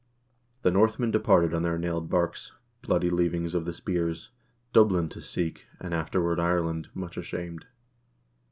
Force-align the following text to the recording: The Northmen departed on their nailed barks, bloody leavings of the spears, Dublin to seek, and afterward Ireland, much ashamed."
The 0.63 0.71
Northmen 0.71 1.11
departed 1.11 1.53
on 1.53 1.61
their 1.61 1.77
nailed 1.77 2.09
barks, 2.09 2.53
bloody 2.81 3.11
leavings 3.11 3.53
of 3.53 3.65
the 3.65 3.71
spears, 3.71 4.31
Dublin 4.73 5.09
to 5.09 5.21
seek, 5.21 5.67
and 5.79 5.93
afterward 5.93 6.39
Ireland, 6.39 6.89
much 6.95 7.17
ashamed." 7.17 7.67